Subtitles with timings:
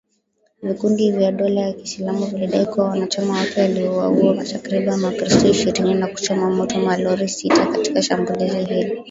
[0.61, 6.49] Vikundi vya dola ya kiislamu vilidai kuwa wanachama wake waliwauwa takribani wakristo ishirini na kuchoma
[6.49, 8.97] moto malori sita katika shambulizi hilo